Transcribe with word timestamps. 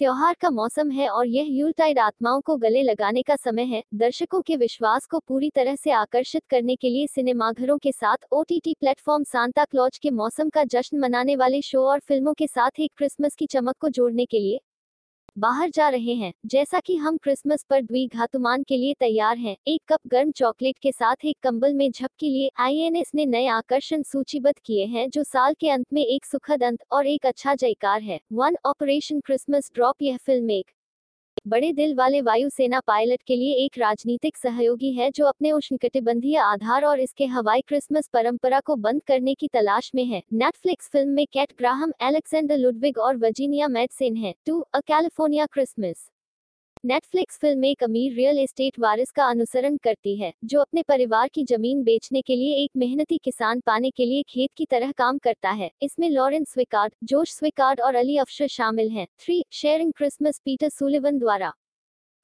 त्योहार 0.00 0.34
का 0.40 0.48
मौसम 0.50 0.90
है 0.90 1.08
और 1.08 1.26
यह 1.26 1.46
यूलटाइड 1.48 1.98
आत्माओं 1.98 2.40
को 2.40 2.56
गले 2.56 2.82
लगाने 2.82 3.22
का 3.22 3.36
समय 3.36 3.64
है। 3.64 3.82
दर्शकों 3.94 4.40
के 4.42 4.56
विश्वास 4.56 5.06
को 5.06 5.18
पूरी 5.18 5.50
तरह 5.50 5.76
से 5.76 5.90
आकर्षित 5.90 6.42
करने 6.50 6.76
के 6.76 6.88
लिए 6.88 7.06
सिनेमाघरों 7.06 7.78
के 7.78 7.92
साथ 7.92 8.26
O 8.32 8.42
T 8.42 8.58
T 8.60 8.74
platform 8.74 9.24
Santa 9.24 9.64
Claus 9.64 9.98
के 9.98 10.10
मौसम 10.10 10.48
का 10.48 10.64
जश्न 10.64 10.98
मनाने 10.98 11.36
वाले 11.36 11.62
शो 11.62 11.86
और 11.86 12.00
फ़िल्मों 12.00 12.34
के 12.34 12.46
साथ 12.46 12.80
एक 12.80 12.92
क्रिसमस 12.96 13.34
की 13.34 13.46
चमक 13.46 13.76
को 13.80 13.88
जोड़ने 13.90 14.26
के 14.26 14.38
लिए 14.38 14.60
बाहर 15.36 15.70
जा 15.70 15.88
रहे 15.88 16.14
हैं। 16.14 16.32
जैसा 16.46 16.80
कि 16.80 16.96
हम 16.96 17.16
क्रिसमस 17.16 17.64
पर 17.70 17.82
द्विघातुमान 17.82 18.62
के 18.62 18.76
लिए 18.76 18.94
तैयार 18.94 19.38
हैं, 19.38 19.56
एक 19.66 19.80
कप 19.88 20.00
गर्म 20.06 20.30
चॉकलेट 20.30 20.78
के 20.78 20.92
साथ 20.92 21.24
एक 21.24 21.36
कंबल 21.42 21.74
में 21.74 21.90
झप 21.90 22.10
लिए 22.22 22.50
आईएनएस 22.58 23.10
ने 23.14 23.26
नए 23.26 23.46
आकर्षण 23.46 24.02
सूचीबद्ध 24.02 24.54
किए 24.64 24.84
हैं, 24.86 25.08
जो 25.10 25.24
साल 25.24 25.54
के 25.54 25.70
अंत 25.70 25.86
में 25.92 26.04
एक 26.04 26.24
सुखद 26.24 26.62
अंत 26.62 26.84
और 26.92 27.06
एक 27.06 27.26
अच्छा 27.26 27.54
जयकार 27.54 28.02
है। 28.02 28.20
वन 28.32 28.56
ऑपरेशन 28.66 29.20
क्रिसमस 29.20 29.70
ड्रॉप 29.74 30.02
यह 30.02 30.16
फ़िल्म 30.16 30.50
एक 30.50 30.70
बड़े 31.46 31.72
दिल 31.72 31.94
वाले 31.94 32.20
वायुसेना 32.20 32.80
पायलट 32.80 33.22
के 33.22 33.36
लिए 33.36 33.54
एक 33.64 33.78
राजनीतिक 33.78 34.36
सहयोगी 34.36 34.92
है 34.92 35.10
जो 35.10 35.24
अपने 35.26 35.50
उष्णकटिबंधीय 35.52 36.36
आधार 36.36 36.84
और 36.84 37.00
इसके 37.00 37.26
हवाई 37.26 37.60
क्रिसमस 37.60 38.08
परंपरा 38.08 38.60
को 38.60 38.76
बंद 38.76 39.02
करने 39.02 39.34
की 39.34 39.48
तलाश 39.48 39.90
में 39.94 40.04
है। 40.04 40.22
नेटफ्लिक्स 40.32 40.88
फ़िल्म 40.88 41.10
में 41.10 41.26
कैट 41.32 41.52
ग्राहम 41.58 41.92
एलेक्सेंडर 42.02 42.56
लुडविग 42.56 42.98
और 42.98 43.16
वर्जीनिया 43.16 43.68
मेडसेन 43.68 44.16
है। 44.16 44.34
Two, 44.46 44.60
a 44.74 44.80
California 44.80 45.46
Christmas. 45.46 46.08
Netflix 46.84 47.38
film 47.38 47.64
एक 47.64 47.82
अमीर 47.84 48.12
रियल 48.14 48.38
एस्टेट 48.38 48.78
वारिस 48.78 49.10
का 49.10 49.24
अनुसरण 49.24 49.76
करती 49.76 50.14
है, 50.16 50.32
जो 50.44 50.60
अपने 50.60 50.82
परिवार 50.82 51.28
की 51.28 51.44
ज़मीन 51.44 51.82
बेचने 51.84 52.22
के 52.22 52.36
लिए 52.36 52.56
एक 52.64 52.70
मेहनती 52.76 53.18
किसान 53.18 53.60
पाने 53.60 53.90
के 53.90 54.04
लिए 54.04 54.22
खेत 54.22 54.50
की 54.56 54.66
तरह 54.66 54.92
काम 54.92 55.18
करता 55.18 55.50
है। 55.50 55.70
इसमें 55.82 56.08
लॉरेंस 56.10 56.52
स्विकार्ड, 56.52 56.92
जोश 57.04 57.32
स्विकार्ड 57.32 57.80
और 57.80 57.94
अली 57.94 58.16
अफशर 58.16 58.48
शामिल 58.48 58.90
हैं। 58.90 59.06
Three 59.20 59.42
sharing 59.52 59.92
Christmas 59.92 60.40
Peter 60.44 60.68
Sullivan 60.68 61.18
द्वारा। 61.18 61.52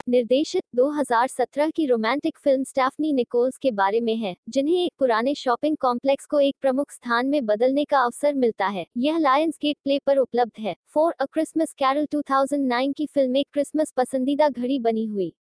निर्देशित 0.07 0.63
2017 0.75 1.69
की 1.69 1.85
रोमांटिक 1.85 2.37
फ़िल्म 2.37 2.63
स्टैफनी 2.63 3.11
निकोल्स 3.13 3.57
के 3.57 3.71
बारे 3.71 3.99
में 4.01 4.15
है, 4.15 4.35
जिन्हें 4.49 4.83
एक 4.85 4.91
पुराने 4.99 5.33
शॉपिंग 5.35 5.77
कॉम्प्लेक्स 5.77 6.25
को 6.25 6.39
एक 6.39 6.55
प्रमुख 6.61 6.91
स्थान 6.91 7.27
में 7.27 7.45
बदलने 7.45 7.85
का 7.85 7.99
अवसर 7.99 8.33
मिलता 8.33 8.67
है। 8.67 8.85
यह 8.97 9.17
लायंस 9.17 9.57
गेट 9.61 9.77
प्ले 9.83 9.99
पर 9.99 10.17
उपलब्ध 10.17 10.59
है। 10.59 10.75
फॉर 10.93 11.13
अ 11.19 11.25
क्रिसमस 11.25 11.73
कैरल 11.73 12.07
2009 12.11 12.93
की 12.93 13.05
फ़िल्म 13.05 13.35
एक 13.35 13.47
क्रिसमस 13.53 13.93
पसंदीदा 13.97 14.49
घड़ी 14.49 14.79
बनी 14.79 15.05
हुई। 15.05 15.31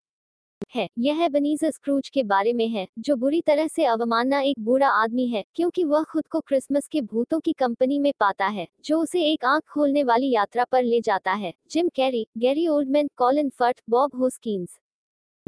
है। 0.74 0.88
यह 0.98 1.28
बनीज 1.28 1.64
स्क्रूज 1.64 2.08
के 2.08 2.22
बारे 2.22 2.52
में 2.52 2.66
है, 2.68 2.86
जो 2.98 3.16
बुरी 3.16 3.40
तरह 3.40 3.66
से 3.66 3.84
अवमानना 3.84 4.40
एक 4.40 4.58
बूढ़ा 4.58 4.88
आदमी 4.88 5.26
है, 5.28 5.44
क्योंकि 5.54 5.84
वह 5.84 6.02
खुद 6.02 6.26
को 6.26 6.40
क्रिसमस 6.40 6.88
के 6.88 7.00
भूतों 7.00 7.40
की 7.40 7.52
कंपनी 7.52 7.98
में 7.98 8.12
पाता 8.20 8.46
है, 8.46 8.68
जो 8.84 8.98
उसे 8.98 9.22
एक 9.22 9.44
आँख 9.44 9.62
खोलने 9.72 10.04
वाली 10.04 10.30
यात्रा 10.30 10.64
पर 10.64 10.82
ले 10.82 11.00
जाता 11.00 11.32
है। 11.32 11.52
Jim 11.70 11.88
Carrey, 11.88 12.26
Gary 12.38 12.66
Oldman, 12.68 13.10
Colin 13.16 13.50
Firth 13.50 13.80
Bob 13.90 14.10
Hoskins 14.16 14.78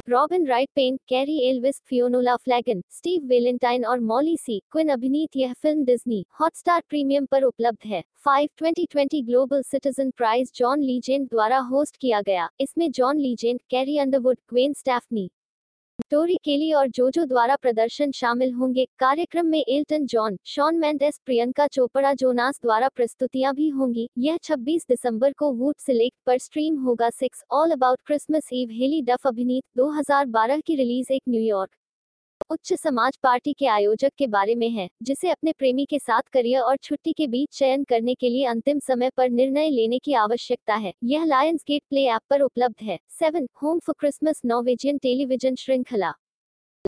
Robin 0.07 0.47
Wright 0.47 0.69
Penn 0.75 0.99
Cary 1.09 1.37
Elwes 1.39 1.79
Fionnula 1.87 2.35
Flanagan 2.35 2.81
Steve 2.91 3.27
Valentine 3.27 3.85
और 3.85 3.99
मॉली 3.99 4.35
सी 4.37 4.59
क्विन 4.71 4.89
अभिनीत 4.89 5.35
यह 5.35 5.53
फ़िल्म 5.53 5.83
डिज्नी 5.85 6.23
हॉटस्टार 6.39 6.81
प्रीमियम 6.89 7.25
पर 7.25 7.43
उपलब्ध 7.43 7.85
है। 7.85 8.03
Five 8.25 8.49
2020 8.61 9.21
global 9.25 9.61
citizen 9.61 10.09
prize 10.11 10.51
John 10.55 10.81
Legend 10.81 11.29
द्वारा 11.29 11.57
होस्ट 11.69 11.97
किया 11.97 12.21
गया। 12.21 12.49
इसमें 12.59 12.89
John 12.91 13.17
Legend 13.17 13.61
Carrie 13.69 13.97
Underwood 13.97 14.37
Gwen 14.49 14.73
Stefani 14.73 15.29
Tori 16.11 16.35
Kelly 16.35 16.71
और 16.73 16.87
जोजो 16.87 17.25
द्वारा 17.25 17.55
प्रदर्शन 17.55 18.11
शामिल 18.11 18.51
होंगे। 18.53 18.85
कार्यक्रम 18.99 19.45
में 19.45 19.63
Elton 19.69 20.05
John, 20.05 20.37
Shawn 20.45 20.75
Mendes, 20.75 21.19
Priyanka 21.25 21.67
Chopra, 21.67 22.13
Jonas 22.13 22.59
द्वारा 22.61 22.89
प्रस्तुतियाँ 22.89 23.53
भी 23.53 23.69
होंगी। 23.69 24.09
यह 24.17 24.37
26 24.43 24.85
दिसंबर 24.89 25.33
को 25.33 25.51
वूट 25.51 25.79
सिलेक्ट 25.79 26.17
पर 26.25 26.37
स्ट्रीम 26.37 26.75
होगा। 26.75 27.09
Six, 27.09 27.43
all 27.51 27.71
about 27.71 28.01
Christmas 28.05 28.49
Eve, 28.53 28.69
Haley 28.71 29.01
Duff 29.01 29.27
अभिनीत 29.27 29.63
2012 29.77 30.59
की 30.59 30.75
रिलीज़ 30.75 31.13
एक 31.13 31.21
न्यूयॉर्क। 31.29 31.71
उच्च 32.49 32.73
समाज 32.73 33.17
पार्टी 33.23 33.53
के 33.53 33.65
आयोजक 33.65 34.11
के 34.17 34.27
बारे 34.27 34.55
में 34.55 34.69
है, 34.69 34.87
जिसे 35.03 35.29
अपने 35.29 35.51
प्रेमी 35.51 35.85
के 35.85 35.99
साथ 35.99 36.21
करियर 36.33 36.61
और 36.61 36.77
छुट्टी 36.77 37.13
के 37.13 37.27
बीच 37.27 37.57
चयन 37.57 37.83
करने 37.83 38.15
के 38.15 38.29
लिए 38.29 38.45
अंतिम 38.45 38.79
समय 38.79 39.09
पर 39.09 39.29
निर्णय 39.29 39.69
लेने 39.69 39.99
की 39.99 40.13
आवश्यकता 40.13 40.75
है। 40.75 40.93
यह 41.03 41.25
लायंस 41.25 41.63
गेट 41.67 41.83
प्ले 41.89 42.05
ऐप 42.05 42.21
पर 42.29 42.41
उपलब्ध 42.41 42.83
है। 42.83 42.99
Seven 43.09 43.47
home 43.63 43.79
for 43.79 43.95
Christmas 43.99 44.41
Norwegian 44.45 44.97
television 44.97 45.55
श्रृंखला 45.55 46.13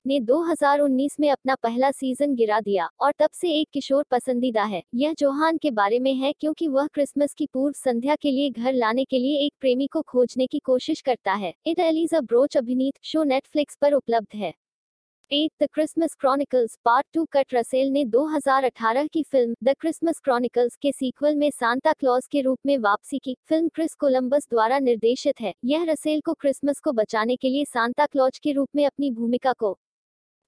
ने 0.07 0.19
2019 0.19 1.15
में 1.19 1.29
अपना 1.29 1.55
पहला 1.55 1.91
सीज़न 1.91 2.33
गिरा 2.35 2.59
दिया 2.59 2.89
और 2.99 3.13
तब 3.19 3.29
से 3.33 3.51
एक 3.51 3.67
किशोर 3.73 4.03
पसंदीदा 4.11 4.63
है। 4.63 4.83
यह 4.95 5.13
जोहान 5.13 5.57
के 5.57 5.71
बारे 5.71 5.99
में 5.99 6.13
है 6.13 6.33
क्योंकि 6.33 6.67
वह 6.67 6.87
क्रिसमस 6.87 7.33
की 7.33 7.47
पूर्व 7.53 7.73
संध्या 7.73 8.15
के 8.15 8.31
लिए 8.31 8.49
घर 8.49 8.73
लाने 8.73 9.05
के 9.05 9.19
लिए 9.19 9.37
एक 9.37 9.53
प्रेमी 9.59 9.87
को 9.87 10.01
खोजने 10.01 10.47
की 10.47 10.59
कोशिश 10.59 11.01
करता 11.01 11.33
है। 11.33 11.53
इट 11.65 11.79
एलिजा 11.79 12.21
ब्रोच 12.21 12.57
अभिनीत 12.57 12.99
शो 13.03 13.23
नेटफ्लिक्स 13.23 13.77
पर 13.81 13.93
उपलब्ध 13.93 14.35
है। 14.35 14.53
Eight 15.31 15.51
the 15.63 15.67
Christmas 15.73 16.13
Chronicles 16.13 16.77
part 16.85 17.05
two 17.13 17.23
Kurt 17.25 17.53
Russell 17.53 17.89
ने 17.89 18.03
2018 18.05 19.07
की 19.13 19.23
फ़िल्म 19.23 19.55
द 19.63 19.73
क्रिसमस 19.79 20.19
क्रॉनिकल्स 20.19 20.75
के 20.75 20.91
सीक्वल 20.91 21.35
में 21.35 21.49
सांता 21.51 21.93
क्लॉज 21.93 22.27
के 22.31 22.41
रूप 22.41 22.59
में 22.65 22.77
वापसी 22.77 23.19
की 23.19 23.35
फ़िल्म 23.49 23.67
क्रिस 23.67 23.95
कोलंबस 23.95 24.47
द्वारा 24.49 24.77
निर्देशित 24.79 25.41
है। 25.41 25.53
यह 25.65 25.83
रसेल 25.83 26.21
को 26.21 26.33
क्रिसमस 26.33 26.79
को 26.79 26.91
बचाने 26.91 27.35
के 27.35 27.49
लिए 27.49 27.65
सांता 27.65 28.05
क्लॉज 28.05 28.37
के 28.37 28.51
रूप 28.51 28.69
में 28.75 28.85
अपनी 28.85 29.09
भूमिका 29.11 29.53
को 29.53 29.77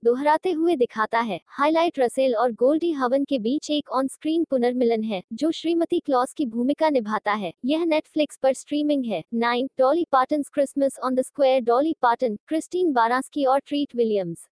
दोहराते 0.04 0.52
हुए 0.52 0.76
दिखाता 0.76 1.20
है। 1.20 1.40
हाईलाइट 1.48 2.00
रसेल 2.00 2.36
और 2.36 2.52
गोल्डी 2.52 2.92
हवन 2.92 3.24
के 3.24 3.40
बीच 3.40 3.70
एक 3.72 3.90
ऑन 3.92 4.08
स्क्रीन 4.08 4.44
पुनर्मिलन 4.44 5.04
है, 5.04 5.22
जो 5.34 5.52
श्रीमती 5.52 6.00
क्लॉस 6.00 6.34
की 6.34 6.46
भूमिका 6.46 6.90
निभाता 6.90 7.34
है। 7.34 7.52
यह 7.66 7.86
नेटफ्लिक्स 7.86 8.38
पर 8.38 8.54
स्ट्रीमिंग 8.54 9.06
है। 9.06 9.24
Nine 9.34 9.70
Dolly 9.78 10.06
Parton 10.12 10.44
Christmas 10.54 11.00
on 11.04 11.16
the 11.16 11.22
Square 11.22 11.62
Dolly 11.62 11.96
Parton 12.02 12.38
Christine 12.48 12.94
Baranski 12.94 13.46
और 13.46 13.60
ट्रीट 13.60 13.96
विलियम्स। 13.96 14.48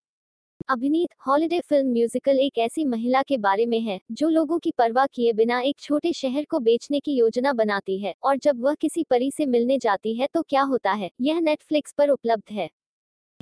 अभिनीत 0.69 1.09
हॉलिडे 1.27 1.59
फ़िल्म 1.61 1.93
म्यूजिकल 1.93 2.39
एक 2.41 2.59
ऐसी 2.59 2.85
महिला 2.85 3.23
के 3.23 3.37
बारे 3.39 3.65
में 3.67 3.79
है, 3.81 3.99
जो 4.13 4.29
लोगों 4.29 4.59
की 4.59 4.71
परवाह 4.79 5.07
किए 5.07 5.33
बिना 5.33 5.61
एक 5.61 5.81
छोटे 5.81 6.13
शहर 6.13 6.45
को 6.45 6.59
बेचने 6.61 7.01
की 7.01 7.15
योजना 7.17 7.53
बनाती 7.53 7.99
है, 7.99 8.15
और 8.23 8.37
जब 8.39 8.61
वह 8.61 8.75
किसी 8.75 9.05
परी 9.11 9.31
से 9.31 9.47
मिलने 9.47 9.79
जाती 9.79 10.15
है 10.15 10.29
तो 10.35 10.43
क्या 10.43 10.63
होता 10.65 10.93
है, 10.93 11.11
यह 11.21 11.41
नेटफ्लिक्स 11.41 11.93
पर 11.93 12.09
उपलब्ध 12.09 12.53
है। 12.53 12.69